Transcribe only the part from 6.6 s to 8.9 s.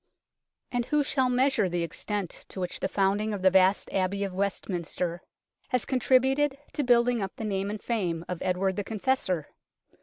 to building up the name and fame of Edward the